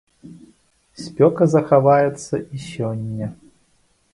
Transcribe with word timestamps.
Спёка 1.03 1.43
захаваецца 1.55 2.35
і 2.41 2.57
сёння. 2.71 3.27